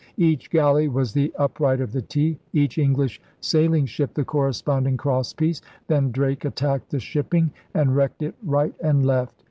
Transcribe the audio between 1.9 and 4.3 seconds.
the T, each English sail ing ship the